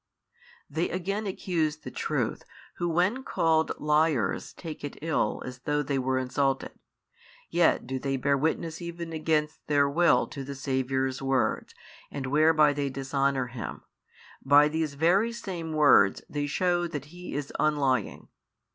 [0.67, 2.43] They again accuse the Truth
[2.77, 6.71] who when called liars take it ill as though they were insulted:
[7.51, 11.75] yet do they bear witness even against their will to the Saviour's words
[12.09, 13.83] and whereby they dishonour Him,
[14.43, 18.29] by these very same words they shew that He is unlying.